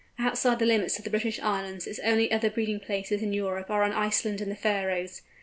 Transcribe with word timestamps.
Outside 0.17 0.57
the 0.57 0.65
limits 0.65 0.97
of 0.97 1.03
the 1.03 1.11
British 1.11 1.39
Islands 1.41 1.85
its 1.85 1.99
only 1.99 2.31
other 2.31 2.49
breeding 2.49 2.79
places 2.79 3.21
in 3.21 3.33
Europe 3.33 3.69
are 3.69 3.83
on 3.83 3.91
Iceland 3.93 4.41
and 4.41 4.51
the 4.51 4.55
Faröes. 4.55 5.21